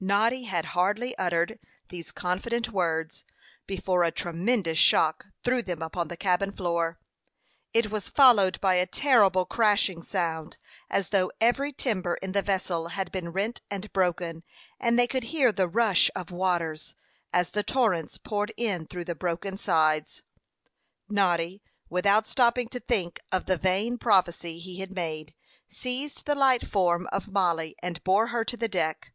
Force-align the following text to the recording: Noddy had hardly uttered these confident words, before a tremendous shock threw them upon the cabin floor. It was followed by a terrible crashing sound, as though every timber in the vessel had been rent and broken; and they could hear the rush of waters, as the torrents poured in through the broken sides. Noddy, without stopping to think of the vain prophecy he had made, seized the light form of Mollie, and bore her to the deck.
Noddy 0.00 0.44
had 0.44 0.64
hardly 0.72 1.14
uttered 1.18 1.58
these 1.90 2.10
confident 2.10 2.70
words, 2.72 3.26
before 3.66 4.02
a 4.02 4.10
tremendous 4.10 4.78
shock 4.78 5.26
threw 5.42 5.60
them 5.60 5.82
upon 5.82 6.08
the 6.08 6.16
cabin 6.16 6.52
floor. 6.52 6.98
It 7.74 7.90
was 7.90 8.08
followed 8.08 8.58
by 8.62 8.76
a 8.76 8.86
terrible 8.86 9.44
crashing 9.44 10.02
sound, 10.02 10.56
as 10.88 11.10
though 11.10 11.30
every 11.38 11.70
timber 11.70 12.14
in 12.22 12.32
the 12.32 12.40
vessel 12.40 12.88
had 12.96 13.12
been 13.12 13.28
rent 13.28 13.60
and 13.70 13.92
broken; 13.92 14.42
and 14.80 14.98
they 14.98 15.06
could 15.06 15.24
hear 15.24 15.52
the 15.52 15.68
rush 15.68 16.10
of 16.16 16.30
waters, 16.30 16.94
as 17.30 17.50
the 17.50 17.62
torrents 17.62 18.16
poured 18.16 18.54
in 18.56 18.86
through 18.86 19.04
the 19.04 19.14
broken 19.14 19.58
sides. 19.58 20.22
Noddy, 21.10 21.62
without 21.90 22.26
stopping 22.26 22.68
to 22.68 22.80
think 22.80 23.20
of 23.30 23.44
the 23.44 23.58
vain 23.58 23.98
prophecy 23.98 24.58
he 24.58 24.80
had 24.80 24.90
made, 24.92 25.34
seized 25.68 26.24
the 26.24 26.34
light 26.34 26.66
form 26.66 27.06
of 27.12 27.30
Mollie, 27.30 27.76
and 27.82 28.02
bore 28.02 28.28
her 28.28 28.46
to 28.46 28.56
the 28.56 28.66
deck. 28.66 29.12